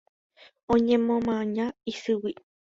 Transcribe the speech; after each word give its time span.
Oñemoña 0.73 1.65
isýgui. 1.91 2.33